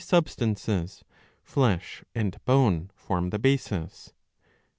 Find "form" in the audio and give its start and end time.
2.95-3.29